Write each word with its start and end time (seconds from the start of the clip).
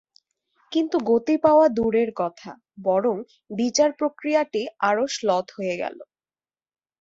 কিন্তু 0.71 0.97
গতি 1.09 1.35
পাওয়া 1.37 1.65
দূরের 1.69 2.09
কথা, 2.15 2.51
বরং 2.83 3.15
বিচার-প্রক্রিয়াটি 3.51 4.61
আরও 4.79 5.03
শ্লথ 5.07 5.47
হয়ে 5.57 5.75
গেল। 5.77 5.97